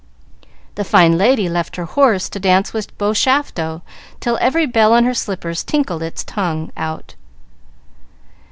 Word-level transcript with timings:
The 0.73 0.83
fine 0.83 1.15
lady 1.15 1.47
left 1.47 1.75
her 1.75 1.85
horse 1.85 2.27
to 2.29 2.39
dance 2.39 2.73
with 2.73 2.97
"Bobby 2.97 3.13
Shafto" 3.13 3.83
till 4.19 4.39
every 4.41 4.65
bell 4.65 4.93
on 4.93 5.03
her 5.03 5.13
slippers 5.13 5.63
tinkled 5.63 6.01
its 6.01 6.23
tongue 6.23 6.71
out. 6.75 7.13